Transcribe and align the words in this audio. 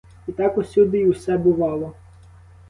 І 0.27 0.31
так 0.31 0.57
усюди 0.57 0.99
й 0.99 1.07
усе 1.09 1.37
бувало. 1.37 1.93